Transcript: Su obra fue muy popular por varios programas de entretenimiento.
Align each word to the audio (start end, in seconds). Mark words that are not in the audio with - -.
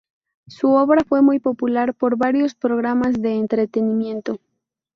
Su 0.47 0.69
obra 0.71 1.03
fue 1.07 1.21
muy 1.21 1.37
popular 1.37 1.93
por 1.93 2.15
varios 2.17 2.55
programas 2.55 3.21
de 3.21 3.35
entretenimiento. 3.35 4.39